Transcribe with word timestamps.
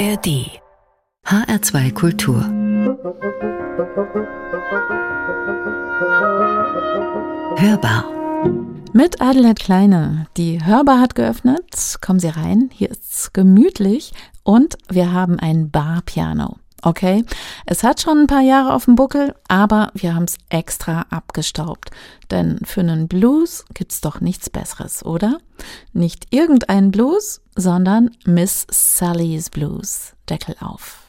ARD 0.00 0.48
HR2 1.26 1.92
Kultur 1.92 2.40
Hörbar 7.58 8.06
mit 8.94 9.20
Adelheid 9.20 9.58
Kleine. 9.58 10.26
Die 10.38 10.64
Hörbar 10.64 11.00
hat 11.00 11.14
geöffnet. 11.14 11.98
Kommen 12.00 12.18
Sie 12.18 12.28
rein. 12.28 12.70
Hier 12.72 12.90
ist's 12.90 13.34
gemütlich 13.34 14.12
und 14.42 14.78
wir 14.88 15.12
haben 15.12 15.38
ein 15.38 15.70
Barpiano. 15.70 16.59
Okay, 16.82 17.24
es 17.66 17.82
hat 17.82 18.00
schon 18.00 18.20
ein 18.20 18.26
paar 18.26 18.40
Jahre 18.40 18.72
auf 18.72 18.86
dem 18.86 18.94
Buckel, 18.94 19.34
aber 19.48 19.90
wir 19.94 20.14
haben 20.14 20.24
es 20.24 20.38
extra 20.48 21.06
abgestaubt. 21.10 21.90
Denn 22.30 22.58
für 22.64 22.80
einen 22.80 23.06
Blues 23.06 23.64
gibt's 23.74 24.00
doch 24.00 24.20
nichts 24.20 24.48
Besseres, 24.48 25.04
oder? 25.04 25.38
Nicht 25.92 26.26
irgendein 26.30 26.90
Blues, 26.90 27.42
sondern 27.54 28.10
Miss 28.24 28.66
Sally's 28.70 29.50
Blues. 29.50 30.14
Deckel 30.28 30.56
auf. 30.60 30.99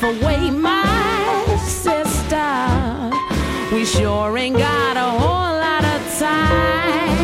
laugh 0.00 0.22
away 0.22 0.50
my 0.50 1.56
sister. 1.66 3.10
We 3.72 3.84
sure 3.84 4.36
ain't 4.36 4.56
got 4.56 4.96
a 4.96 5.10
whole 5.18 5.58
lot 5.60 5.84
of 5.84 6.18
time. 6.18 7.22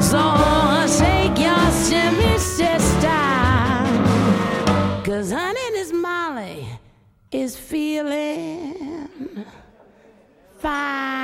So 0.00 0.20
shake 0.86 1.38
your 1.38 1.70
shimmy, 1.84 2.38
sister. 2.38 3.08
Cause 5.04 5.32
honey, 5.32 5.70
this 5.72 5.92
Molly 5.92 6.66
is 7.30 7.56
feeling 7.56 9.44
fine. 10.58 11.15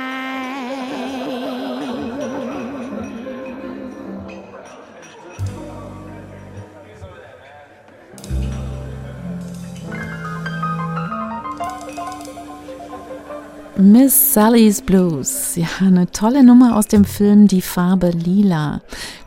Miss 13.83 14.33
Sally's 14.33 14.81
Blues. 14.81 15.57
Ja, 15.57 15.67
eine 15.81 16.09
tolle 16.09 16.41
Nummer 16.41 16.77
aus 16.77 16.87
dem 16.87 17.03
Film 17.03 17.49
Die 17.49 17.61
Farbe 17.61 18.11
Lila. 18.11 18.79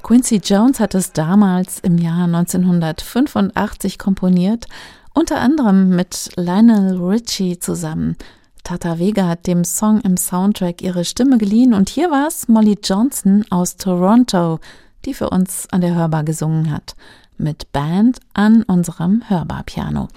Quincy 0.02 0.40
Jones 0.42 0.80
hat 0.80 0.94
es 0.94 1.12
damals 1.12 1.78
im 1.80 1.98
Jahr 1.98 2.24
1985 2.24 3.98
komponiert, 3.98 4.64
unter 5.12 5.40
anderem 5.40 5.90
mit 5.90 6.30
Lionel 6.36 6.96
Richie 6.96 7.58
zusammen. 7.58 8.16
Tata 8.64 8.98
Vega 8.98 9.28
hat 9.28 9.46
dem 9.46 9.62
Song 9.62 10.00
im 10.00 10.16
Soundtrack 10.16 10.80
ihre 10.80 11.04
Stimme 11.04 11.36
geliehen 11.36 11.74
und 11.74 11.90
hier 11.90 12.10
war 12.10 12.26
es 12.26 12.48
Molly 12.48 12.78
Johnson 12.82 13.44
aus 13.50 13.76
Toronto, 13.76 14.58
die 15.04 15.12
für 15.12 15.28
uns 15.28 15.68
an 15.70 15.82
der 15.82 15.94
Hörbar 15.94 16.24
gesungen 16.24 16.70
hat, 16.70 16.96
mit 17.36 17.70
Band 17.72 18.20
an 18.32 18.62
unserem 18.62 19.22
Hörbar-Piano. 19.28 20.08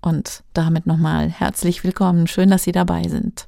Und 0.00 0.44
damit 0.54 0.86
nochmal 0.86 1.28
herzlich 1.28 1.82
willkommen, 1.82 2.28
schön, 2.28 2.50
dass 2.50 2.62
Sie 2.62 2.72
dabei 2.72 3.02
sind. 3.08 3.46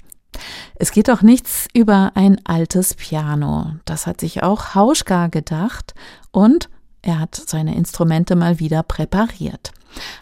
Es 0.76 0.92
geht 0.92 1.08
doch 1.08 1.22
nichts 1.22 1.68
über 1.74 2.12
ein 2.14 2.40
altes 2.44 2.94
Piano. 2.94 3.72
Das 3.84 4.06
hat 4.06 4.20
sich 4.20 4.42
auch 4.42 4.74
Hauschka 4.74 5.28
gedacht 5.28 5.94
und 6.30 6.68
er 7.02 7.18
hat 7.18 7.34
seine 7.34 7.74
Instrumente 7.74 8.36
mal 8.36 8.58
wieder 8.58 8.82
präpariert. 8.82 9.72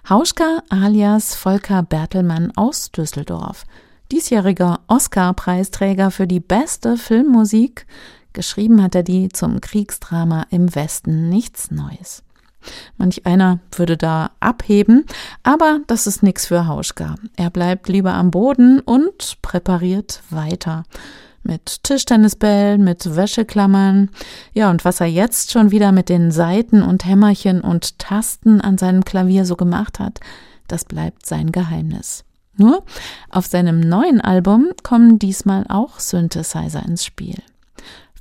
Hauschka 0.08 0.62
alias 0.68 1.34
Volker 1.34 1.82
Bertelmann 1.82 2.52
aus 2.56 2.90
Düsseldorf 2.90 3.64
diesjähriger 4.10 4.80
Oscar-Preisträger 4.88 6.10
für 6.10 6.26
die 6.26 6.40
beste 6.40 6.96
Filmmusik. 6.96 7.86
Geschrieben 8.32 8.82
hat 8.82 8.94
er 8.94 9.02
die 9.02 9.28
zum 9.28 9.60
Kriegsdrama 9.60 10.46
im 10.50 10.74
Westen 10.74 11.28
nichts 11.28 11.70
Neues. 11.70 12.22
Manch 12.96 13.26
einer 13.26 13.60
würde 13.76 13.96
da 13.96 14.30
abheben, 14.40 15.04
aber 15.42 15.80
das 15.86 16.06
ist 16.06 16.22
nichts 16.22 16.46
für 16.46 16.66
Hauschka. 16.66 17.14
Er 17.36 17.50
bleibt 17.50 17.88
lieber 17.88 18.12
am 18.14 18.30
Boden 18.30 18.80
und 18.80 19.40
präpariert 19.42 20.22
weiter. 20.30 20.84
Mit 21.42 21.84
Tischtennisbällen, 21.84 22.84
mit 22.84 23.16
Wäscheklammern. 23.16 24.10
Ja, 24.52 24.70
und 24.70 24.84
was 24.84 25.00
er 25.00 25.06
jetzt 25.06 25.52
schon 25.52 25.70
wieder 25.70 25.90
mit 25.90 26.08
den 26.08 26.30
Saiten 26.30 26.82
und 26.82 27.06
Hämmerchen 27.06 27.62
und 27.62 27.98
Tasten 27.98 28.60
an 28.60 28.76
seinem 28.76 29.04
Klavier 29.04 29.46
so 29.46 29.56
gemacht 29.56 29.98
hat, 29.98 30.20
das 30.68 30.84
bleibt 30.84 31.24
sein 31.24 31.50
Geheimnis. 31.50 32.24
Nur 32.56 32.84
auf 33.30 33.46
seinem 33.46 33.80
neuen 33.80 34.20
Album 34.20 34.68
kommen 34.82 35.18
diesmal 35.18 35.64
auch 35.68 35.98
Synthesizer 35.98 36.84
ins 36.84 37.06
Spiel. 37.06 37.38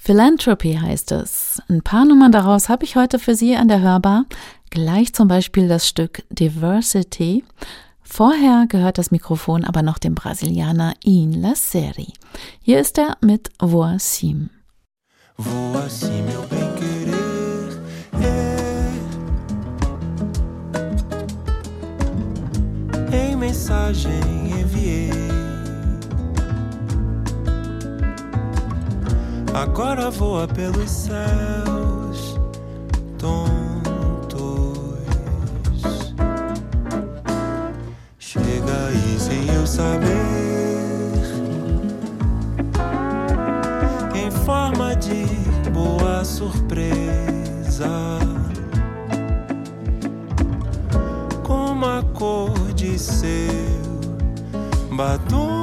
Philanthropy 0.09 0.73
heißt 0.73 1.11
es. 1.11 1.61
Ein 1.69 1.83
paar 1.83 2.03
Nummern 2.03 2.31
daraus 2.31 2.67
habe 2.67 2.83
ich 2.83 2.95
heute 2.95 3.19
für 3.19 3.35
Sie 3.35 3.55
an 3.55 3.67
der 3.67 3.81
Hörbar. 3.81 4.25
Gleich 4.71 5.13
zum 5.13 5.27
Beispiel 5.27 5.67
das 5.67 5.87
Stück 5.87 6.23
Diversity. 6.31 7.43
Vorher 8.01 8.65
gehört 8.67 8.97
das 8.97 9.11
Mikrofon 9.11 9.63
aber 9.63 9.83
noch 9.83 9.99
dem 9.99 10.15
Brasilianer 10.15 10.95
In 11.03 11.39
La 11.39 11.53
Serie. 11.53 12.11
Hier 12.59 12.79
ist 12.79 12.97
er 12.97 13.17
mit 13.21 13.51
Voacim. 13.59 14.49
Voacim, 15.37 16.25
meu 16.25 16.41
bem 16.49 16.73
querer, 16.79 17.69
é. 23.13 23.27
Em 23.29 23.35
mensagem 23.35 24.09
enviei 24.59 25.18
agora 29.53 30.09
voa 30.09 30.47
pelos 30.47 30.89
céus 30.89 32.39
tontos. 33.17 34.39
Chega 38.17 38.87
aí 38.87 39.19
sem 39.19 39.47
eu 39.53 39.65
saber, 39.65 40.07
em 44.15 44.31
forma 44.45 44.95
de 44.95 45.25
boa 45.71 46.23
surpresa, 46.23 47.89
com 51.43 51.71
uma 51.71 52.03
cor 52.13 52.53
de 52.73 52.97
seu 52.99 53.29
batom. 54.91 55.58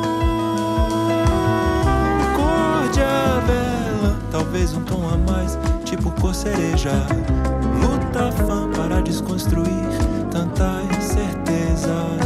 Talvez 4.37 4.75
um 4.75 4.85
tom 4.85 5.09
a 5.09 5.17
mais, 5.17 5.59
tipo 5.87 6.11
cor 6.21 6.35
cereja. 6.35 6.91
Luta 7.81 8.31
fã 8.45 8.71
para 8.71 9.01
desconstruir 9.01 9.89
tantas 10.31 11.05
certezas. 11.05 12.26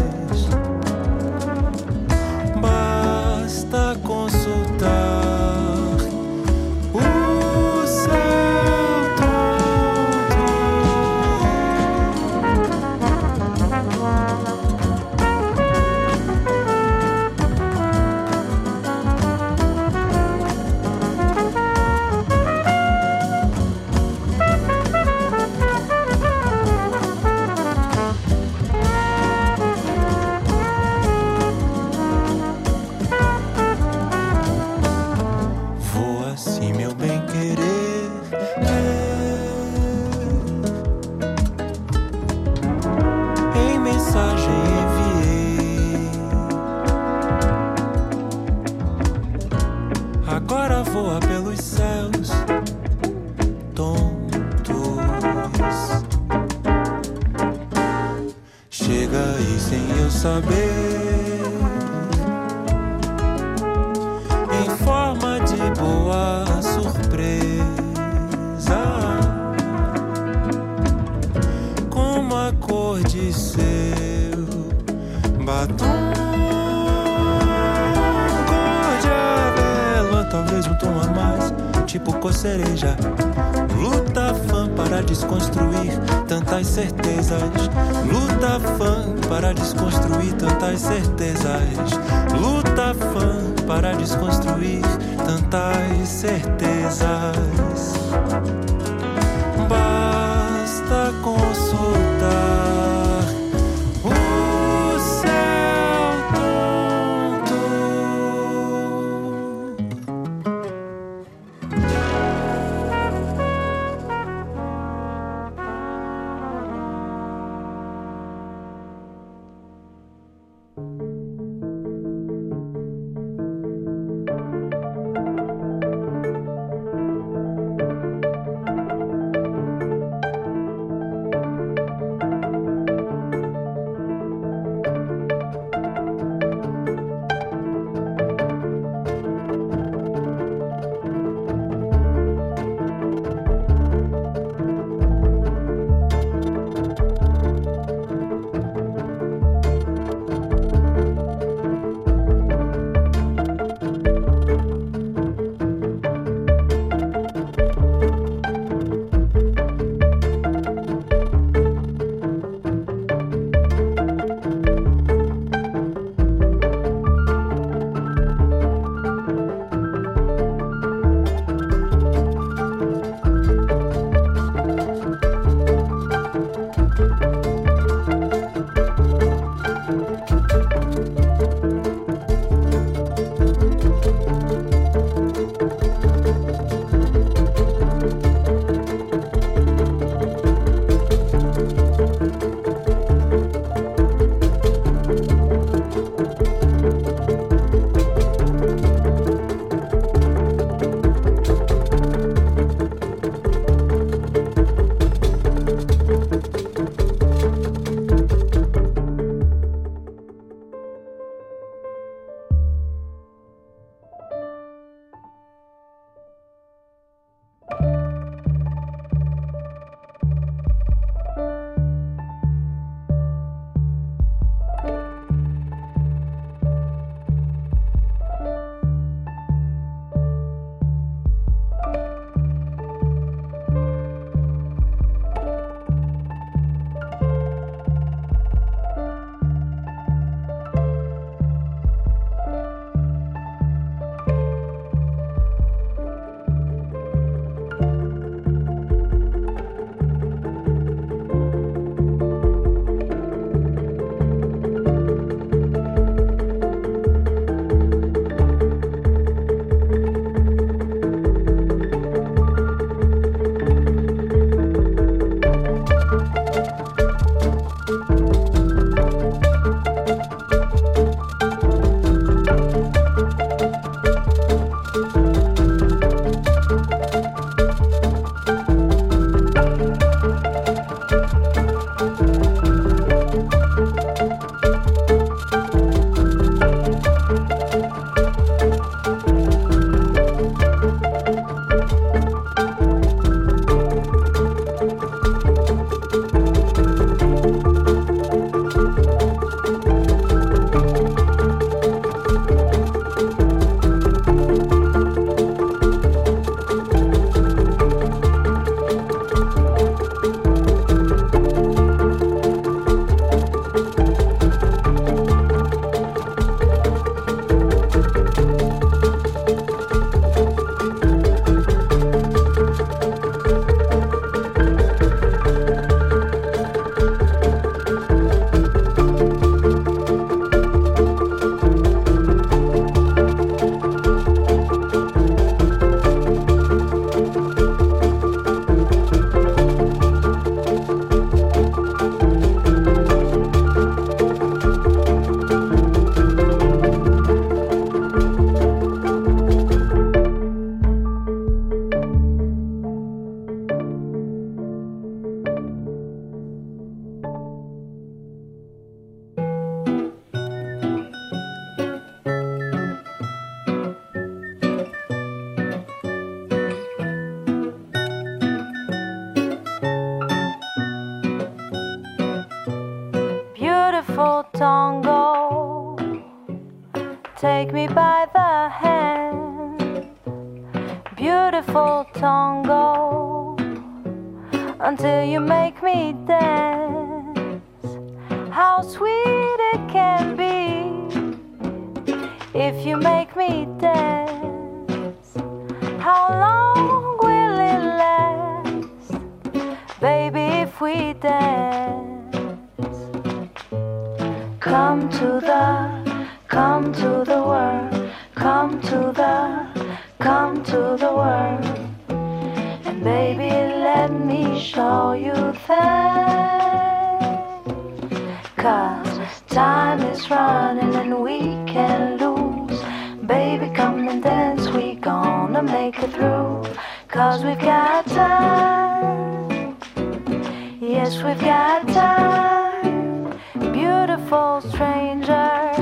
wish 431.11 431.25
we've 431.25 431.41
got 431.41 431.89
time, 431.89 433.37
beautiful 433.73 434.61
stranger. 434.61 435.73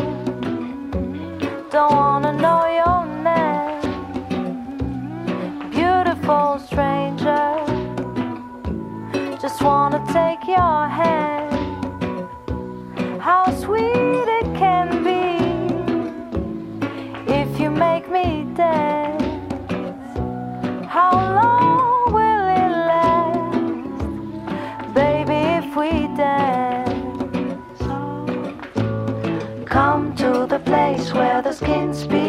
Don't 1.70 1.92
wanna 1.92 2.32
know 2.32 2.60
your 2.80 3.04
name, 3.28 3.82
beautiful 5.70 6.58
stranger. 6.58 7.46
Just 9.42 9.60
wanna 9.62 10.02
take 10.12 10.46
your 10.48 10.88
hand. 10.88 11.27
can't 31.60 31.94
speak. 31.94 32.27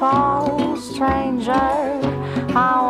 fall, 0.00 0.78
stranger. 0.78 1.52
How 2.54 2.89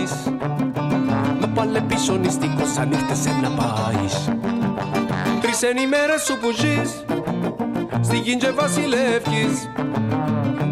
Να 0.00 0.06
φάεις 0.06 0.12
Με 1.40 1.46
πάλε 1.54 1.80
πίσω 1.80 2.16
νηστικός 2.16 2.72
σαν 2.72 2.88
νύχτεσαι 2.88 3.30
να 3.42 3.48
πάεις 3.48 4.28
Τρεις 5.40 5.62
είναι 5.62 5.80
οι 5.80 5.86
μέρες 5.86 6.22
σου 6.22 6.38
που 6.38 6.50
ζεις 6.50 7.04
Στη 8.00 8.18
γη 8.18 8.36
και 8.36 8.50
βασιλεύκεις 8.50 9.68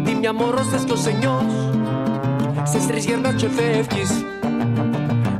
Τη 0.03 0.15
μια 0.15 0.33
μωρός 0.33 0.67
θες 0.67 0.83
κι 0.83 0.91
ο 0.91 0.95
σενιός 0.95 1.69
Στις 2.63 2.87
τρεις 2.87 3.05
γερνάς 3.05 3.33
και 3.33 3.47
φεύγεις 3.49 4.25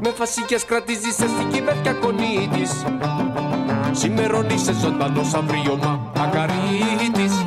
Με 0.02 0.12
φασίκες 0.16 0.66
κρατήσεις 0.66 1.16
σε 1.16 1.28
στην 1.28 1.50
κυβέρνια 1.52 1.94
κονίτης. 1.94 2.72
Σημερώνει 3.92 4.58
σε 4.58 4.74
ζωντανός 4.74 5.34
αύριο 5.34 5.80
μακαρίτης 6.18 7.44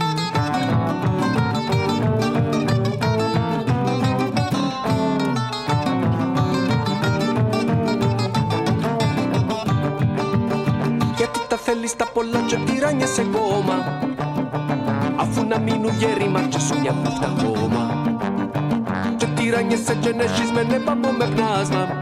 λίστα 11.83 12.07
πολλά 12.15 12.41
και 12.47 12.57
τυράνια 12.57 13.07
σε 13.07 13.23
κόμμα 13.23 13.99
Αφού 15.17 15.47
να 15.47 15.59
μείνουν 15.59 15.95
γέρημα 15.99 16.41
και 16.41 16.59
σου 16.59 16.81
μια 16.81 16.93
πούφτα 16.93 17.35
κόμμα 17.43 18.05
Και 19.17 19.27
τυράνια 19.27 19.77
σε 19.77 19.95
και 19.95 20.13
νέσεις 20.13 20.53
με 20.53 20.63
νέπα 20.63 20.97
που 21.03 21.09
με 21.19 21.27
πνάσμα. 21.35 22.01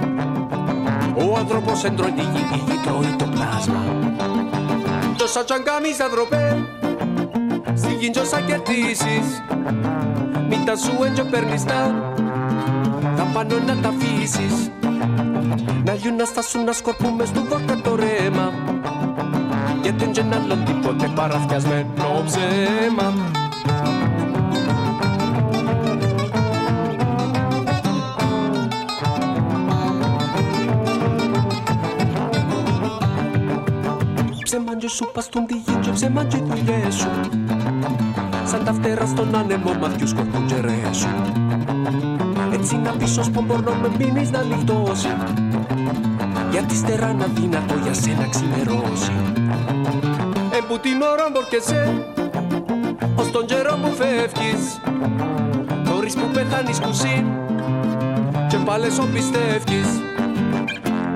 Ο 1.16 1.36
άνθρωπος 1.38 1.84
εντρώει 1.84 2.10
τη 2.10 2.20
γη, 2.20 2.44
η 2.54 2.58
γη 2.66 2.78
τρώει 2.84 3.16
το 3.18 3.24
πλάσμα. 3.24 3.82
Τόσα 5.16 5.44
τσαγκάμι 5.44 5.92
σαν 5.92 6.10
δροπέ 6.10 6.66
Σιγήν 7.74 8.12
τόσα 8.12 8.40
κερδίσεις. 8.40 9.42
Μην 10.48 10.64
τα 10.64 10.76
σου 10.76 10.92
έντια 11.04 11.24
παίρνεις 11.24 11.64
τα 11.64 12.12
Θα 13.16 13.22
πάνω 13.32 13.58
να 13.66 13.76
τα 13.76 13.88
αφήσεις. 13.88 14.70
Να 15.84 15.94
γιουν 15.94 16.14
να 16.16 16.24
στάσουν 16.24 16.64
να 16.64 16.72
σκορπούμε 16.72 17.24
στο 17.24 17.44
βόρτα 17.44 17.80
το 17.80 17.94
ρέμα. 17.94 18.69
Γιατί 19.82 20.04
δεν 20.04 20.26
είναι 20.26 20.34
άλλο 20.34 20.56
τίποτε 20.56 21.10
παραφιασμένο 21.14 22.22
ψέμα. 22.24 23.14
Ψέμα 34.42 34.76
και 34.76 34.88
σου 34.88 35.10
πας 35.12 35.24
στον 35.24 35.46
τη 35.46 35.54
γη 35.54 35.74
και 35.80 35.90
ψέμα 35.90 36.24
και 36.24 36.36
δουλειές 36.36 36.94
σου. 36.94 37.08
Σαν 38.44 38.64
τα 38.64 38.72
φτερά 38.72 39.06
στον 39.06 39.34
άνεμο 39.34 39.74
μαθιού 39.80 40.06
σκορπούν 40.06 40.46
και 40.46 40.54
ρέσου 40.60 41.08
Έτσι 42.52 42.76
να 42.76 42.90
πεις 42.90 43.18
ως 43.18 43.30
πομπορνό 43.30 43.74
με 43.82 43.90
μείνεις 43.98 44.30
να 44.30 44.42
λιχτώσει 44.42 45.08
Γιατί 46.50 46.74
στερά 46.74 47.12
να 47.12 47.26
δυνατό 47.26 47.74
για 47.82 47.94
σένα 47.94 48.28
ξημερώσει. 48.28 49.12
Ε 49.36 49.39
που 50.70 50.78
την 50.78 51.02
ώρα 51.02 51.30
μπορκεσέ 51.32 52.04
Ως 53.16 53.30
τον 53.30 53.46
καιρό 53.46 53.78
που 53.82 53.90
φεύγεις 53.92 54.80
Θωρείς 55.84 56.14
που 56.14 56.26
πεθάνεις 56.32 56.80
κουσίν 56.80 57.24
Και 58.48 58.56
πάλε 58.56 58.90
σω 58.90 59.02
πιστεύεις 59.12 60.00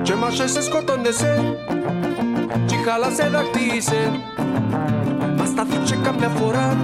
Και 0.01 0.13
μάσες 0.13 0.51
σε 0.51 0.61
σκοτώνεσαι. 0.61 1.57
Κι 2.65 2.75
χάλασε 2.75 3.29
δακτήσε 3.29 4.19
Μας 5.37 5.47
στάθηκε 5.47 5.99
καμιά 6.03 6.29
φορά. 6.29 6.77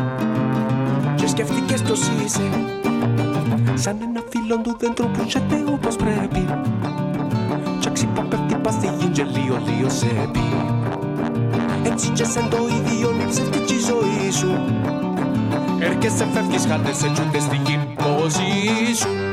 Και 1.16 1.28
σκεφτήκες 1.28 1.82
ποιος 1.82 2.00
είσαι 2.00 2.50
Σαν 3.74 3.98
ένα 4.02 4.22
φίλο 4.30 4.58
του 4.58 4.78
δέντρου 4.80 5.08
που 5.08 5.30
ζέται 5.30 5.64
όπως 5.72 5.96
πρέπει. 5.96 6.46
Κι 7.80 7.88
αξίπα 7.88 8.22
πέφτει 8.22 8.56
πας 8.56 8.74
στη 8.74 8.90
γη 9.00 9.08
και 9.08 9.24
λίγο 9.24 9.62
λίγο 9.66 9.90
σε 9.90 10.30
Εξήγε 11.92 12.24
σαν 12.24 12.50
το 12.50 12.58
ίδιο 12.58 13.16
ψεύτη 13.30 13.76
ζωή 13.80 14.32
σου. 14.32 14.52
Έρχεσαι 15.80 16.28
φεύγεις 16.34 16.66
χάνεσαι 16.66 17.12
τσούντες 17.14 17.44
στην 17.44 17.64
κυμποζή 17.64 18.94
σου. 18.96 19.31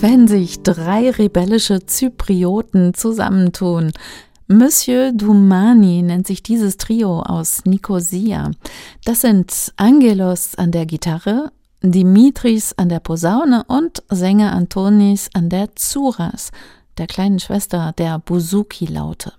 Wenn 0.00 0.26
sich 0.26 0.62
drei 0.62 1.10
rebellische 1.10 1.84
Zyprioten 1.84 2.94
zusammentun. 2.94 3.92
Monsieur 4.46 5.12
Dumani 5.12 6.00
nennt 6.02 6.26
sich 6.26 6.42
dieses 6.42 6.78
Trio 6.78 7.20
aus 7.20 7.66
Nicosia. 7.66 8.50
Das 9.04 9.20
sind 9.20 9.72
Angelos 9.76 10.54
an 10.54 10.70
der 10.70 10.86
Gitarre, 10.86 11.52
Dimitris 11.82 12.72
an 12.78 12.88
der 12.88 13.00
Posaune 13.00 13.64
und 13.64 14.02
Sänger 14.08 14.52
Antonis 14.52 15.28
an 15.34 15.50
der 15.50 15.76
Zuras, 15.76 16.50
der 16.96 17.06
kleinen 17.06 17.38
Schwester 17.38 17.92
der 17.98 18.18
Buzuki-Laute. 18.20 19.34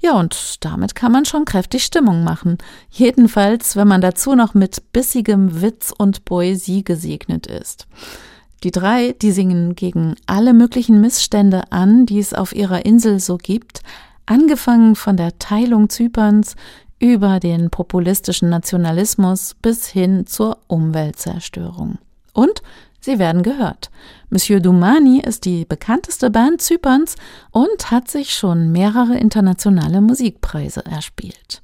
Ja, 0.00 0.12
und 0.12 0.64
damit 0.64 0.94
kann 0.94 1.10
man 1.10 1.24
schon 1.24 1.44
kräftig 1.44 1.84
Stimmung 1.84 2.22
machen. 2.22 2.58
Jedenfalls, 2.90 3.74
wenn 3.74 3.88
man 3.88 4.00
dazu 4.00 4.36
noch 4.36 4.54
mit 4.54 4.92
bissigem 4.92 5.62
Witz 5.62 5.92
und 5.96 6.24
Poesie 6.24 6.84
gesegnet 6.84 7.48
ist. 7.48 7.88
Die 8.62 8.70
drei, 8.70 9.12
die 9.12 9.32
singen 9.32 9.74
gegen 9.74 10.16
alle 10.26 10.54
möglichen 10.54 11.00
Missstände 11.00 11.70
an, 11.72 12.06
die 12.06 12.18
es 12.18 12.34
auf 12.34 12.54
ihrer 12.54 12.84
Insel 12.86 13.20
so 13.20 13.36
gibt, 13.36 13.82
angefangen 14.24 14.96
von 14.96 15.16
der 15.16 15.38
Teilung 15.38 15.88
Zyperns 15.88 16.56
über 16.98 17.40
den 17.40 17.70
populistischen 17.70 18.48
Nationalismus 18.48 19.54
bis 19.60 19.86
hin 19.86 20.26
zur 20.26 20.58
Umweltzerstörung. 20.66 21.98
Und 22.32 22.62
Sie 23.06 23.20
werden 23.20 23.44
gehört. 23.44 23.90
Monsieur 24.30 24.58
Dumani 24.58 25.20
ist 25.20 25.44
die 25.44 25.64
bekannteste 25.64 26.28
Band 26.28 26.60
Zyperns 26.60 27.14
und 27.52 27.92
hat 27.92 28.10
sich 28.10 28.34
schon 28.34 28.72
mehrere 28.72 29.16
internationale 29.16 30.00
Musikpreise 30.00 30.84
erspielt. 30.84 31.62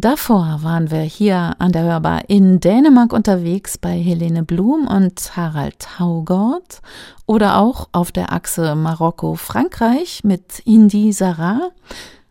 Davor 0.00 0.60
waren 0.62 0.92
wir 0.92 1.00
hier 1.00 1.56
an 1.58 1.72
der 1.72 1.82
Hörbar 1.82 2.30
in 2.30 2.60
Dänemark 2.60 3.12
unterwegs 3.12 3.78
bei 3.78 3.98
Helene 3.98 4.44
Blum 4.44 4.86
und 4.86 5.36
Harald 5.36 5.98
Haugort 5.98 6.82
oder 7.26 7.58
auch 7.58 7.88
auf 7.90 8.12
der 8.12 8.32
Achse 8.32 8.76
Marokko-Frankreich 8.76 10.22
mit 10.22 10.60
Indy 10.60 11.12
Sarah. 11.12 11.72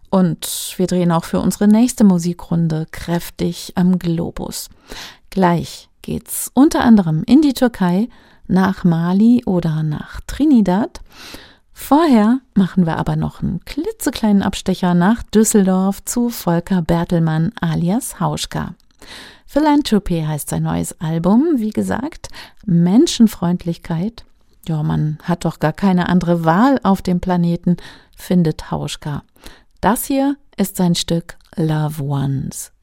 Und 0.10 0.75
wir 0.77 0.88
drehen 0.88 1.12
auch 1.12 1.25
für 1.25 1.41
unsere 1.41 1.67
nächste 1.67 2.06
Musikrunde 2.06 2.88
kräftig 2.89 3.73
am 3.75 3.99
Globus. 3.99 4.69
Gleich 5.30 5.89
geht's 6.01 6.49
unter 6.53 6.86
anderem 6.86 7.23
in 7.25 7.41
die 7.41 7.53
Türkei, 7.53 8.08
nach 8.47 8.86
Mali 8.86 9.43
oder 9.45 9.84
nach 9.84 10.21
Trinidad. 10.25 11.01
Vorher 11.79 12.41
machen 12.53 12.85
wir 12.85 12.97
aber 12.97 13.15
noch 13.15 13.41
einen 13.41 13.63
klitzekleinen 13.63 14.41
Abstecher 14.41 14.93
nach 14.93 15.23
Düsseldorf 15.23 16.03
zu 16.03 16.27
Volker 16.27 16.81
Bertelmann 16.81 17.53
alias 17.61 18.19
Hauschka. 18.19 18.73
Philanthropy 19.45 20.25
heißt 20.27 20.49
sein 20.49 20.63
neues 20.63 20.99
Album, 20.99 21.45
wie 21.57 21.69
gesagt, 21.69 22.27
Menschenfreundlichkeit. 22.65 24.25
Ja, 24.67 24.83
man 24.83 25.19
hat 25.23 25.45
doch 25.45 25.59
gar 25.59 25.71
keine 25.71 26.09
andere 26.09 26.43
Wahl 26.43 26.77
auf 26.83 27.01
dem 27.01 27.21
Planeten, 27.21 27.77
findet 28.17 28.69
Hauschka. 28.69 29.23
Das 29.79 30.03
hier 30.03 30.35
ist 30.57 30.75
sein 30.75 30.95
Stück 30.95 31.37
Love 31.55 32.03
Ones. 32.03 32.73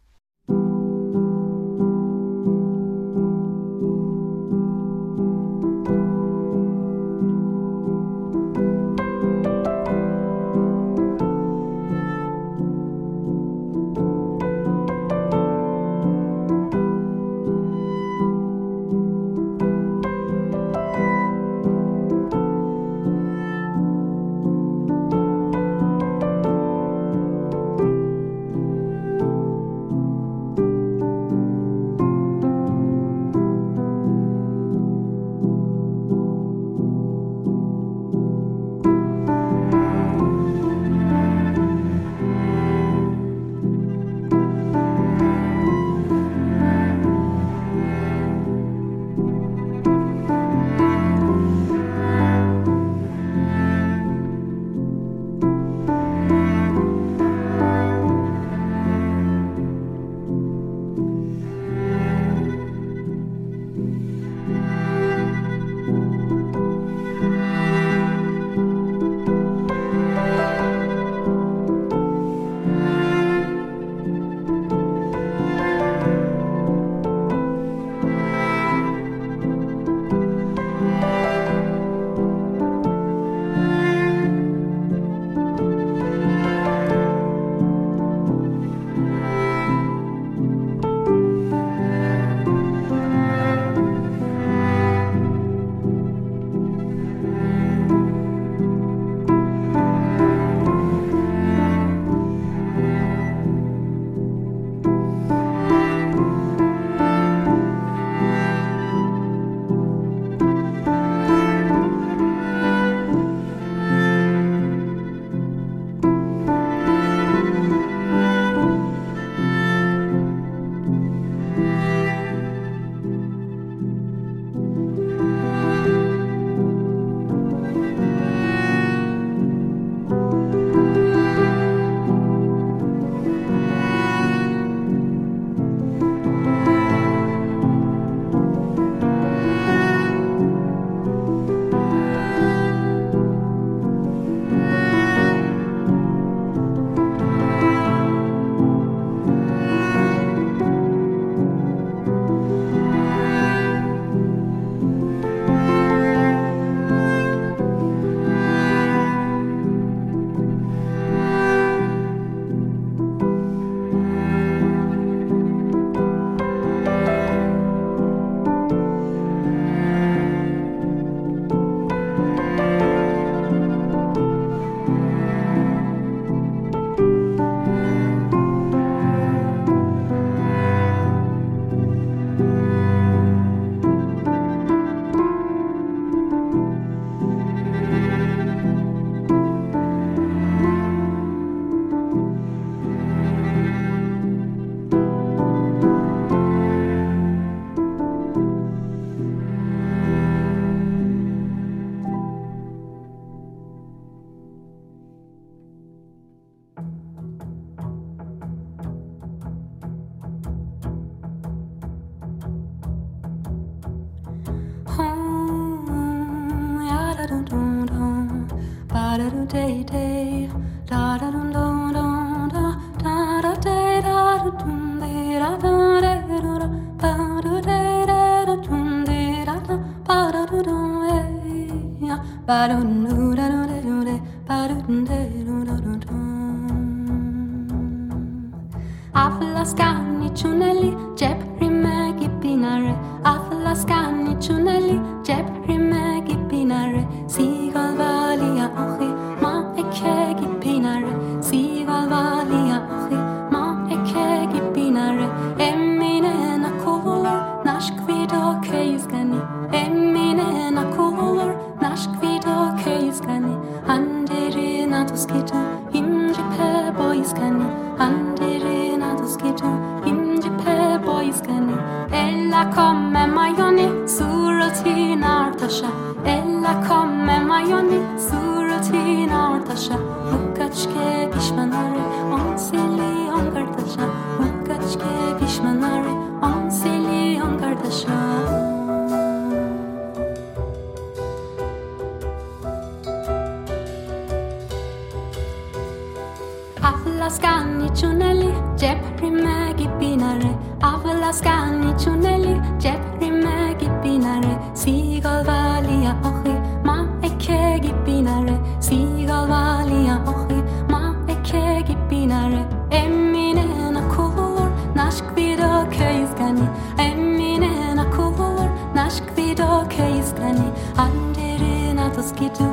avalaskani 297.54 297.88
chuneli 297.94 298.50
cep 298.76 298.98
rimegi 299.20 299.86
binare 299.98 300.52
avalaskani 300.90 301.90
chuneli 302.02 302.54
cep 302.82 303.00
rimegi 303.20 303.88
binare 304.02 304.54
sigal 304.82 305.44
valia 305.48 306.12
ohi 306.30 306.54
ma 306.88 306.96
ekegi 307.28 307.92
binare 308.06 308.56
sigal 308.86 309.46
valia 309.52 310.16
ohi 310.32 310.58
ma 310.92 311.02
ekegi 311.34 311.96
binare 312.10 312.62
emine 313.00 313.66
nakulur 313.96 314.68
naşk 314.96 315.26
vido 315.36 315.70
köyizgani 315.98 316.66
emine 316.98 317.94
nakulur 318.00 318.68
naşk 318.94 319.24
vido 319.36 319.70
köyizgani 319.96 320.68
anderin 321.04 321.96
atos 322.06 322.32
gitu 322.40 322.66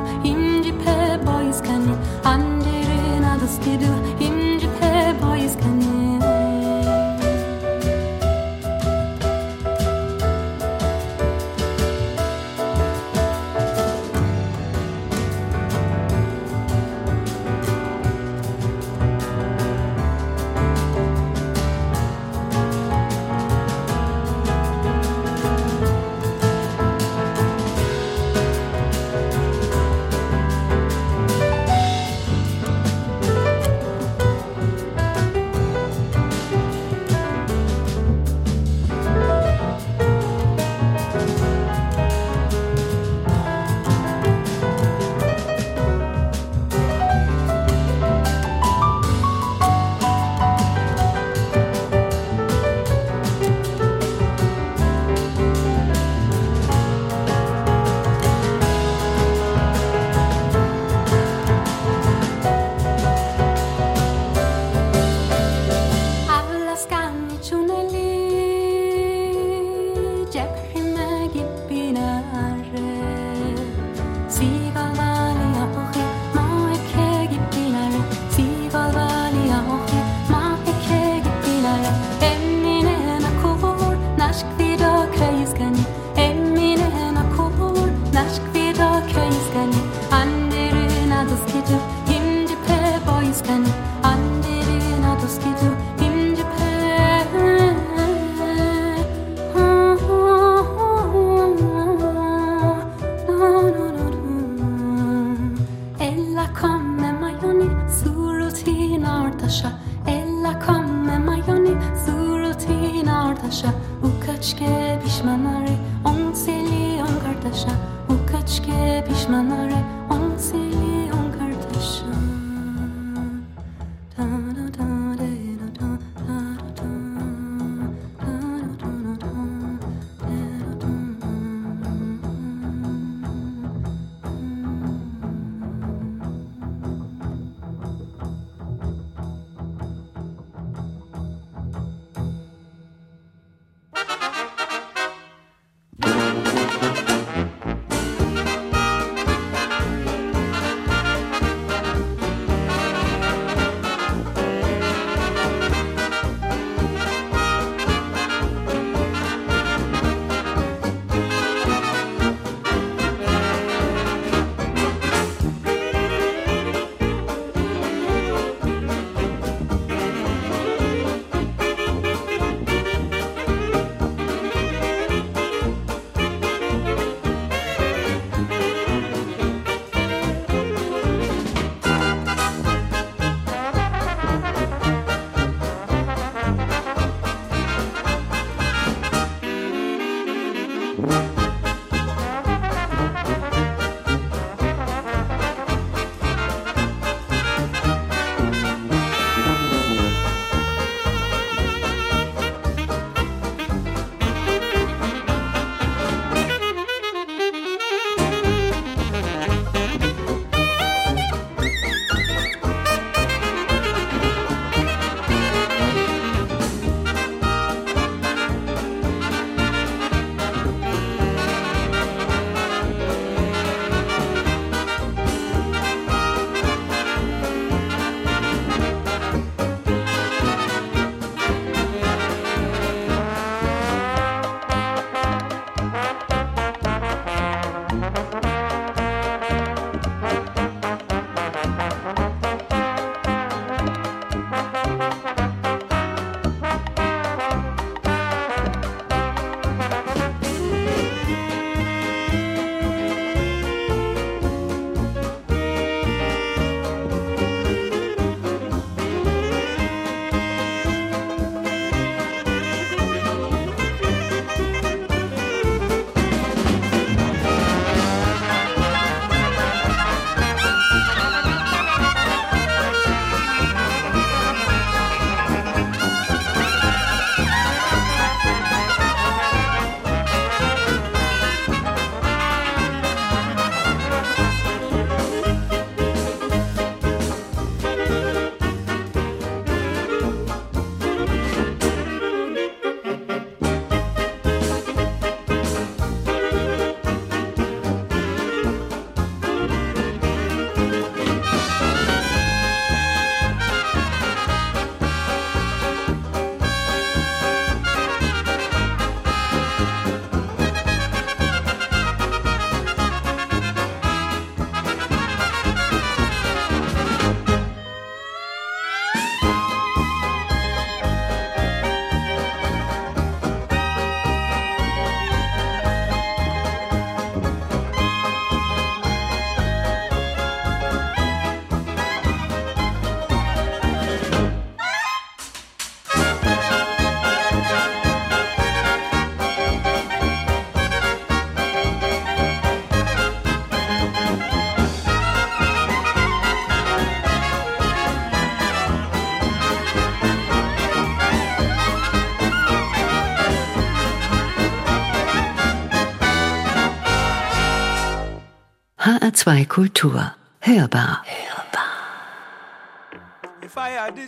HR2 359.42 359.66
Kultur. 359.66 360.34
Hörbar. 360.60 361.24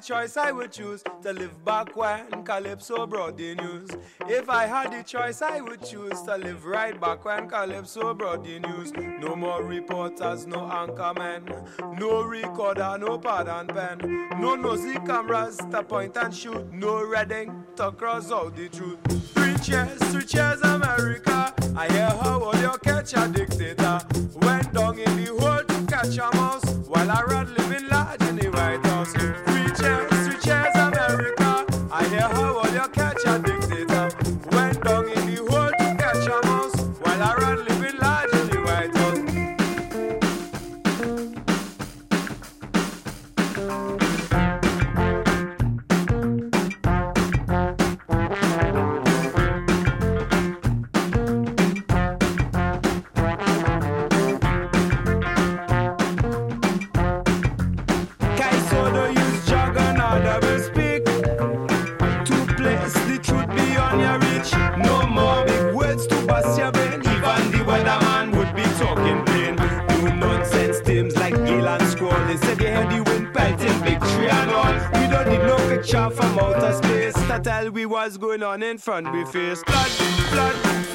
Choice, 0.05 0.37
I 0.37 0.53
would 0.53 0.71
choose 0.71 1.03
to 1.23 1.33
live 1.33 1.65
back 1.65 1.97
when 1.97 2.45
Calypso 2.45 3.07
brought 3.07 3.39
the 3.39 3.55
news. 3.55 3.89
If 4.29 4.51
I 4.51 4.67
had 4.67 4.93
the 4.93 5.03
choice, 5.03 5.41
I 5.41 5.63
would 5.63 5.83
choose 5.83 6.21
to 6.23 6.37
live 6.37 6.67
right 6.67 7.01
back 7.01 7.25
when 7.25 7.49
Calypso 7.49 8.13
brought 8.13 8.45
the 8.45 8.59
news. 8.59 8.93
No 8.93 9.35
more 9.35 9.63
reporters, 9.63 10.47
no 10.47 10.59
anchormen, 10.59 11.99
no 11.99 12.23
recorder, 12.23 12.99
no 13.01 13.19
pad 13.19 13.49
and 13.49 13.69
pen, 13.71 14.29
no 14.39 14.55
nosy 14.57 14.95
cameras 15.07 15.57
to 15.57 15.83
point 15.83 16.17
and 16.19 16.35
shoot, 16.35 16.71
no 16.71 17.03
reading 17.03 17.65
to 17.77 17.91
cross 17.93 18.31
out 18.31 18.55
the 18.57 18.69
truth. 18.69 18.99
Three 19.33 19.57
cheers, 19.65 19.99
three 20.13 20.25
cheers, 20.25 20.61
America. 20.61 21.55
I 21.75 21.89
hear 21.91 22.11
how 22.11 22.43
all 22.43 22.57
you 22.57 22.77
catch 22.85 23.15
a 23.15 23.27
dictator. 23.29 24.01
Went 24.35 24.75
down 24.75 24.99
in 24.99 25.25
the 25.25 25.35
hole 25.39 25.65
to 25.65 25.87
catch 25.87 26.19
a 26.19 26.37
mouse 26.37 26.65
while 26.89 27.11
I 27.11 27.23
run 27.23 27.64
going 78.83 79.07
on 79.07 79.15
in 79.15 79.25
front 79.25 79.33
we 79.33 79.33
face 79.33 80.94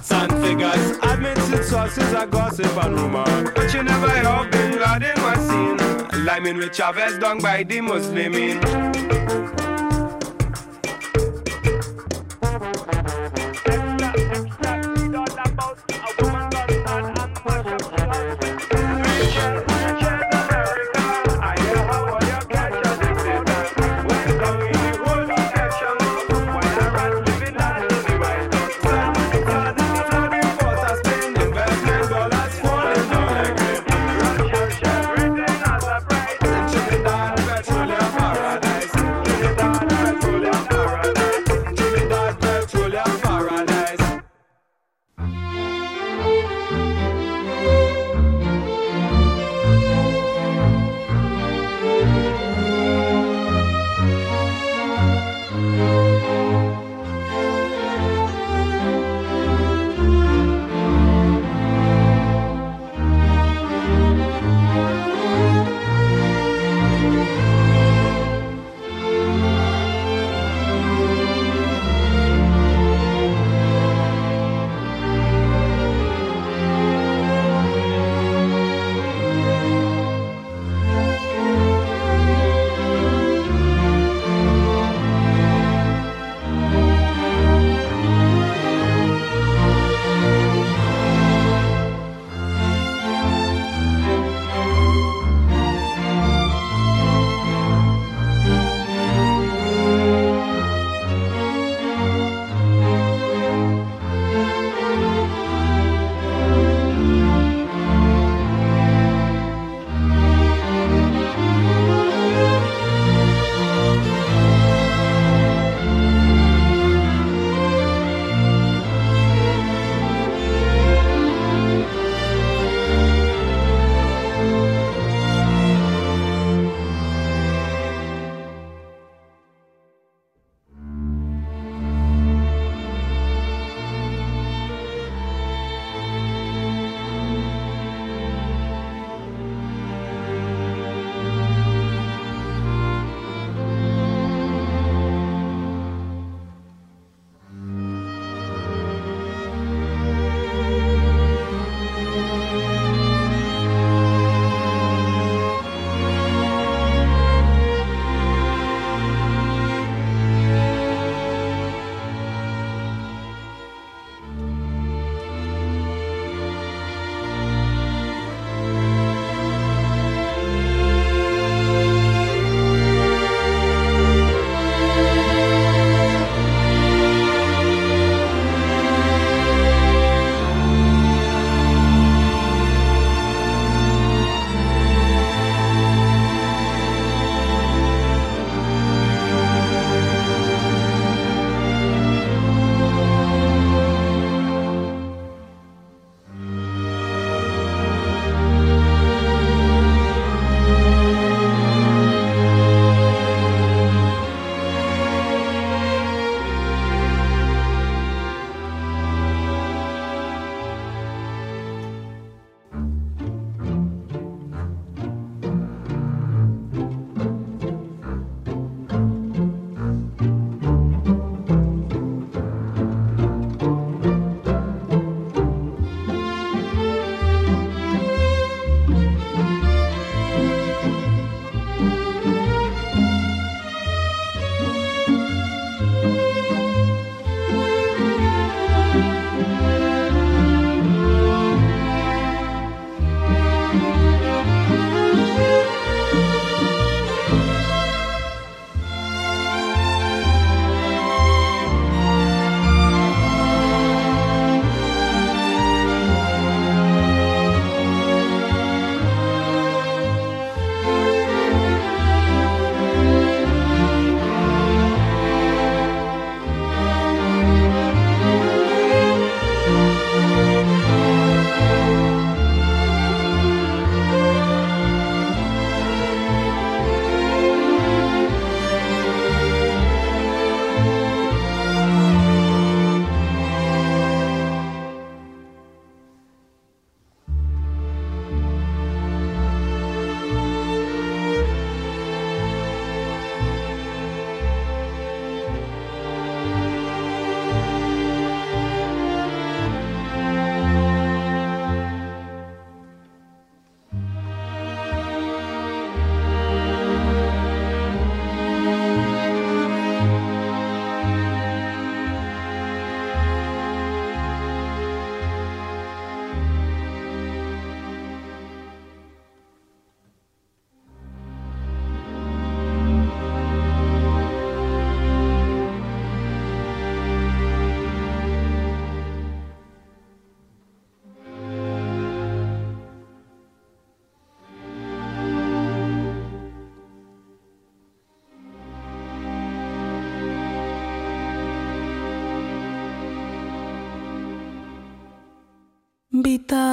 stats 0.00 0.32
and 0.32 0.32
figures 0.42 0.98
Admitted 1.02 1.64
sources 1.64 2.14
are 2.14 2.26
gossip 2.26 2.84
and 2.84 2.94
rumor. 2.94 3.52
But 3.54 3.72
you 3.74 3.82
never 3.82 4.10
hear 4.10 4.48
Bin 4.50 4.78
Laden 4.80 5.22
was 5.22 5.48
seen 5.48 6.24
Liming 6.24 6.56
with 6.56 6.72
Chavez 6.72 7.18
done 7.18 7.38
by 7.40 7.62
the 7.62 7.80
Muslimin 7.80 8.60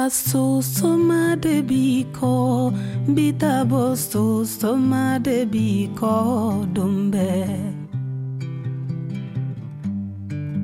basu 0.08 0.62
soma 0.62 1.36
debiko 1.36 2.72
bita 3.14 3.60
bosu 3.70 4.40
soma 4.46 5.20
debiko 5.20 6.64
dumbe. 6.72 7.44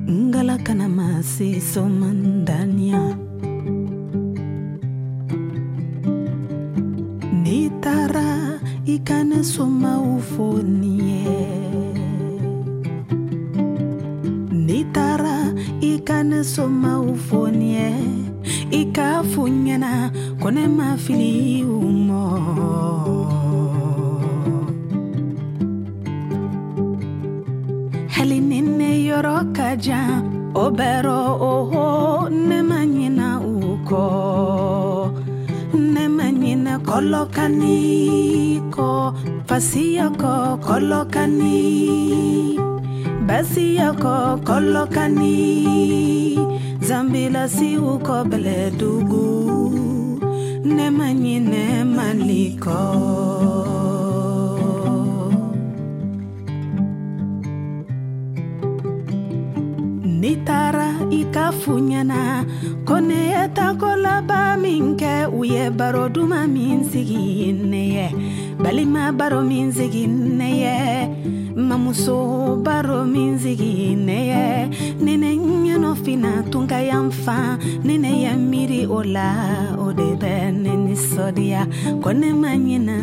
Ngala 0.09 0.57
kana 0.65 0.87
masi 0.89 1.61
soma 1.61 2.09
ndania 2.09 3.03
nitara 7.43 8.59
ikane 8.85 9.43
soma 9.43 10.01
ufonie. 10.01 11.37
Nitara 14.67 15.53
ikane 15.81 16.43
soma 16.43 16.99
ufonie. 16.99 18.24
Ikafunyana 18.81 20.11
mafili 20.67 21.63
umo. 21.63 22.23
hali 28.07 28.39
ni 28.39 28.59
ne 28.61 28.91
ka 29.55 29.69
o 30.63 30.65
bɛrɛ 30.77 31.19
oho 31.51 31.85
ne 32.47 32.57
ma 32.69 32.79
ɲina 32.93 33.27
u 33.51 33.55
kɔ 33.89 34.03
ne 35.93 36.03
ma 36.17 36.27
ɲina 36.41 36.73
kɔlɔkani 36.87 37.77
kɔ 38.75 38.89
fasiya 39.47 40.07
bila 47.11 47.47
si 47.47 47.77
uko 47.77 48.23
beledugu 48.23 49.25
nema 50.65 51.13
nyine 51.13 51.83
maliko. 51.83 52.81
Nitara 60.03 60.93
ikafunyana 61.09 62.45
kone 62.85 63.19
yetakolaba 63.33 64.57
minkɛ 64.57 65.29
u 65.33 65.43
ye 65.43 65.69
baro 65.69 66.09
duman 66.09 66.49
min 66.53 66.81
ne 67.69 67.83
ye 67.95 68.07
balima 68.57 69.11
baro 69.11 69.41
min 69.41 69.69
ne 70.37 70.49
ye 70.63 70.77
mamuso 71.55 72.17
baro 72.63 73.05
min 73.05 73.37
sigi 73.39 73.95
ne 73.95 74.19
ye 74.31 74.45
nenen 75.03 75.64
ne 75.77 75.81
ɲɛnɔfina 75.81 76.31
tun 76.51 76.67
ka 76.67 76.79
yan 76.79 77.11
fan 77.11 77.59
ni 77.83 77.97
ne 77.97 78.11
ye 78.23 78.31
miiri 78.35 78.81
o 78.87 78.99
la 79.15 79.29
o 79.77 79.91
de 79.99 80.07
bɛ 80.21 80.33
ne 80.63 80.71
nisɔndiya 80.85 81.61
ko 82.03 82.09
ne 82.11 82.29
ma 82.41 82.51
ɲina 82.65 82.97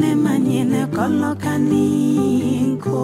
ne 0.00 0.08
ma 0.24 0.32
ɲinɛ 0.46 0.82
kɔlɔkani 0.96 1.86
kɔ 2.84 3.00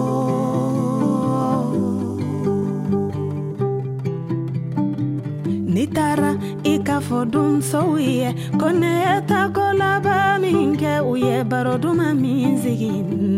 n'i 5.73 5.85
taara 5.95 6.31
i 6.35 6.54
k'a 6.87 6.97
fɔ 7.07 7.19
donsow 7.33 7.97
ye 7.97 8.29
ko 8.59 8.67
ne 8.81 8.91
ye 9.05 9.15
tako 9.29 9.65
laban 9.81 10.41
min 10.41 10.71
kɛ 10.81 10.93
u 11.11 11.13
ye 11.25 11.35
baro 11.51 11.75
duman 11.83 12.13
min 12.21 12.53
sigi 12.61 12.93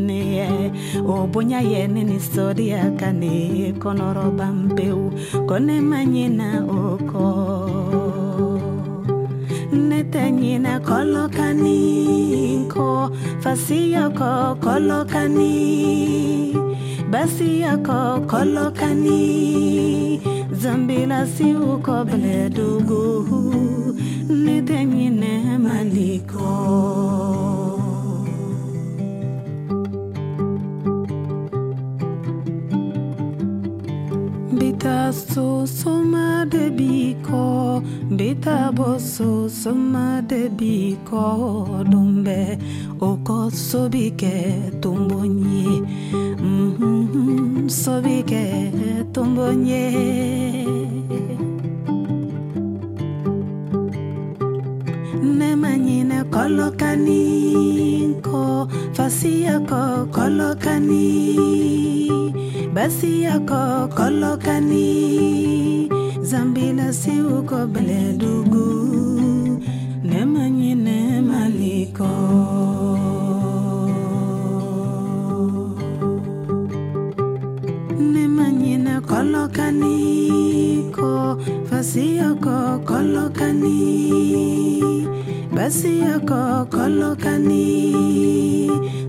ne 0.07 0.19
ye 0.37 0.47
o 1.11 1.15
bonya 1.31 1.59
ye 1.71 1.81
ne 1.93 2.01
nisɔndiya 2.09 2.81
ka 2.99 3.09
ne 3.21 3.33
kɔnɔrɔban 3.81 4.57
pewu 4.75 5.05
ko 5.47 5.55
ne 5.67 5.75
ma 5.89 5.99
ɲina 6.13 6.49
o 6.79 6.81
kɔ 7.11 7.27
ne 9.89 9.99
tɛ 10.13 10.23
ɲinɛ 10.39 10.73
kɔlɔkani 10.87 11.77
kɔ 12.73 12.87
fasiya 13.43 14.05
kɔ 14.19 14.31
kɔlɔkani 14.65 15.53
basiya 17.11 17.73
kɔ 17.87 17.99
kɔlɔkani 18.31 19.21
zambi 20.61 21.05
la 21.05 21.25
si 21.25 21.53
uko 21.53 21.95
beledugu 22.05 23.03
litenyine 24.45 25.57
maliko. 25.63 26.53
Bita 34.59 35.13
so 35.13 35.65
soma 35.65 36.45
de 36.49 36.69
biko 36.77 37.81
bita 38.17 38.71
boso 38.77 39.49
soma 39.49 40.21
de 40.27 40.49
biko. 40.49 41.25
Dumbe 41.91 42.57
okosobike 42.99 44.35
tumbonye 44.81 45.81
mm 46.41 46.75
-hmm. 46.79 47.46
nsobike 47.67 48.43
tombonye 49.13 49.83
nemanyine 55.39 56.17
kolokaninko 56.33 58.43
fasi 58.95 59.33
kolokani 60.15 61.09
basi 62.73 63.21
yako 63.23 63.87
kolokani 63.97 64.87
zambila 66.21 66.93
si 66.93 67.21
uko 67.21 67.67
beledugu 67.67 68.67
nemanyine 70.03 71.21
maliko 71.21 72.09
kolokaniko 79.17 81.09
fasi 81.69 82.17
yoko 82.21 82.57
kolokani. 82.85 83.81
Basi 85.55 85.91
yoko 86.05 86.41
kolokani 86.69 87.65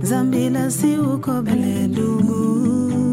zambila 0.03 0.71
si 0.71 0.97
uko 0.97 1.43
beledugu 1.43 3.08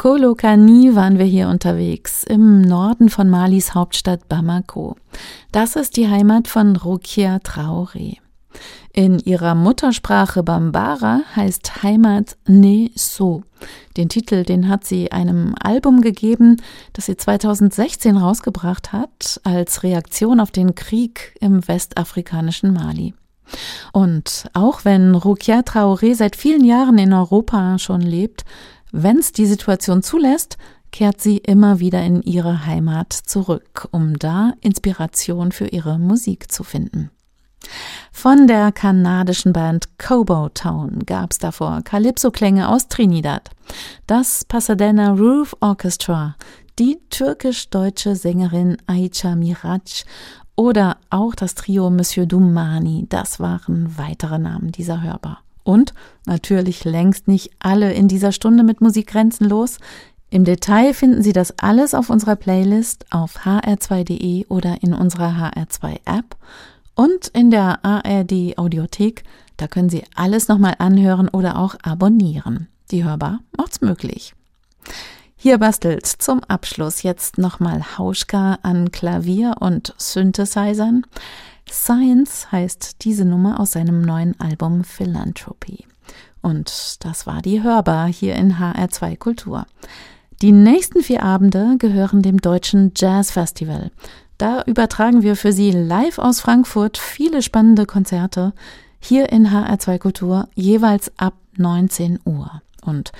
In 0.00 0.02
Kolokani 0.02 0.96
waren 0.96 1.18
wir 1.18 1.26
hier 1.26 1.48
unterwegs, 1.48 2.24
im 2.24 2.62
Norden 2.62 3.10
von 3.10 3.28
Malis 3.28 3.74
Hauptstadt 3.74 4.30
Bamako. 4.30 4.96
Das 5.52 5.76
ist 5.76 5.98
die 5.98 6.08
Heimat 6.08 6.48
von 6.48 6.74
Rukia 6.74 7.36
Traoré. 7.36 8.16
In 8.94 9.18
ihrer 9.18 9.54
Muttersprache 9.54 10.42
Bambara 10.42 11.20
heißt 11.36 11.82
Heimat 11.82 12.38
Ne 12.46 12.90
So. 12.94 13.42
Den 13.98 14.08
Titel, 14.08 14.44
den 14.44 14.70
hat 14.70 14.84
sie 14.84 15.12
einem 15.12 15.54
Album 15.62 16.00
gegeben, 16.00 16.56
das 16.94 17.04
sie 17.04 17.18
2016 17.18 18.16
rausgebracht 18.16 18.94
hat, 18.94 19.38
als 19.44 19.82
Reaktion 19.82 20.40
auf 20.40 20.50
den 20.50 20.74
Krieg 20.74 21.36
im 21.42 21.68
westafrikanischen 21.68 22.72
Mali. 22.72 23.12
Und 23.92 24.48
auch 24.54 24.86
wenn 24.86 25.14
Rukia 25.14 25.60
Traoré 25.60 26.14
seit 26.14 26.36
vielen 26.36 26.64
Jahren 26.64 26.96
in 26.96 27.12
Europa 27.12 27.78
schon 27.78 28.00
lebt, 28.00 28.44
Wenn's 28.92 29.32
die 29.32 29.46
Situation 29.46 30.02
zulässt, 30.02 30.58
kehrt 30.90 31.20
sie 31.20 31.38
immer 31.38 31.80
wieder 31.80 32.02
in 32.02 32.22
ihre 32.22 32.66
Heimat 32.66 33.12
zurück, 33.12 33.88
um 33.92 34.18
da 34.18 34.52
Inspiration 34.60 35.52
für 35.52 35.66
ihre 35.68 35.98
Musik 35.98 36.50
zu 36.50 36.64
finden. 36.64 37.10
Von 38.10 38.46
der 38.46 38.72
kanadischen 38.72 39.52
Band 39.52 39.98
Cobo 39.98 40.48
Town 40.48 41.00
gab's 41.06 41.38
davor 41.38 41.82
Calypso-Klänge 41.82 42.68
aus 42.68 42.88
Trinidad, 42.88 43.50
das 44.06 44.44
Pasadena 44.44 45.12
Roof 45.12 45.54
Orchestra, 45.60 46.36
die 46.78 46.98
türkisch-deutsche 47.10 48.16
Sängerin 48.16 48.78
Aicha 48.86 49.36
Mirac 49.36 50.04
oder 50.56 50.96
auch 51.10 51.34
das 51.34 51.54
Trio 51.54 51.90
Monsieur 51.90 52.26
Dumani, 52.26 53.06
das 53.08 53.40
waren 53.40 53.96
weitere 53.96 54.38
Namen 54.38 54.72
dieser 54.72 55.02
Hörbar. 55.02 55.42
Und 55.70 55.94
natürlich 56.26 56.84
längst 56.84 57.28
nicht 57.28 57.52
alle 57.60 57.92
in 57.92 58.08
dieser 58.08 58.32
Stunde 58.32 58.64
mit 58.64 58.80
Musik 58.80 59.06
grenzenlos. 59.06 59.78
Im 60.28 60.44
Detail 60.44 60.92
finden 60.94 61.22
Sie 61.22 61.32
das 61.32 61.60
alles 61.60 61.94
auf 61.94 62.10
unserer 62.10 62.34
Playlist 62.34 63.06
auf 63.10 63.46
hr2.de 63.46 64.46
oder 64.48 64.82
in 64.82 64.94
unserer 64.94 65.52
HR2-App 65.54 66.34
und 66.96 67.28
in 67.28 67.52
der 67.52 67.84
ARD 67.84 68.58
Audiothek. 68.58 69.22
Da 69.58 69.68
können 69.68 69.90
Sie 69.90 70.02
alles 70.16 70.48
nochmal 70.48 70.74
anhören 70.80 71.28
oder 71.28 71.56
auch 71.56 71.76
abonnieren. 71.84 72.66
Die 72.90 73.04
Hörbar 73.04 73.38
macht's 73.56 73.80
möglich. 73.80 74.34
Hier 75.36 75.58
bastelt 75.58 76.04
zum 76.04 76.42
Abschluss 76.42 77.04
jetzt 77.04 77.38
nochmal 77.38 77.96
Hauschka 77.96 78.58
an 78.62 78.90
Klavier 78.90 79.54
und 79.60 79.94
Synthesizern. 79.98 81.06
Science 81.70 82.50
heißt 82.52 83.04
diese 83.04 83.24
Nummer 83.24 83.60
aus 83.60 83.72
seinem 83.72 84.02
neuen 84.02 84.38
Album 84.40 84.84
Philanthropy. 84.84 85.86
Und 86.42 87.04
das 87.04 87.26
war 87.26 87.42
die 87.42 87.62
Hörbar 87.62 88.08
hier 88.08 88.34
in 88.34 88.54
HR2 88.54 89.16
Kultur. 89.16 89.66
Die 90.42 90.52
nächsten 90.52 91.02
vier 91.02 91.22
Abende 91.22 91.76
gehören 91.78 92.22
dem 92.22 92.38
Deutschen 92.38 92.92
Jazz 92.96 93.30
Festival. 93.30 93.90
Da 94.38 94.62
übertragen 94.62 95.22
wir 95.22 95.36
für 95.36 95.52
Sie 95.52 95.70
live 95.70 96.18
aus 96.18 96.40
Frankfurt 96.40 96.96
viele 96.96 97.42
spannende 97.42 97.84
Konzerte 97.84 98.54
hier 98.98 99.30
in 99.30 99.48
HR2 99.48 99.98
Kultur 99.98 100.48
jeweils 100.54 101.12
ab 101.18 101.34
19 101.56 102.20
Uhr. 102.24 102.62
Und 102.82 103.12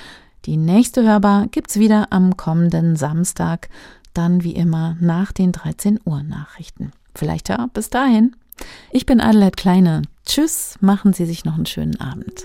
die 0.47 0.57
nächste 0.57 1.03
Hörbar 1.03 1.47
gibt's 1.49 1.79
wieder 1.79 2.09
am 2.11 2.39
kommenden 2.39 2.97
Samstag, 2.97 3.69
dann 4.15 4.43
wie 4.43 4.55
immer 4.55 4.97
nach 5.01 5.33
den 5.33 5.53
13 5.53 6.01
Uhr 6.05 6.23
Nachrichten. 6.23 6.93
Vielleicht 7.15 7.51
ja 7.51 7.69
bis 7.73 7.91
dahin. 7.91 8.35
Ich 8.91 9.07
bin 9.07 9.21
Adelheid 9.21 9.57
Kleine. 9.57 10.03
Tschüss, 10.27 10.77
machen 10.81 11.13
Sie 11.13 11.27
sich 11.27 11.45
noch 11.45 11.55
einen 11.55 11.67
schönen 11.67 12.01
Abend. 12.01 12.45